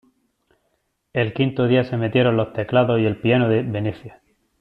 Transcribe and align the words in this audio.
El 1.13 1.31
quinto 1.31 1.67
día 1.67 1.83
se 1.83 1.95
metieron 1.95 2.35
los 2.35 2.53
teclados 2.53 2.99
y 2.99 3.05
el 3.05 3.21
piano 3.21 3.47
de 3.49 3.61
"Venezia". 3.61 4.19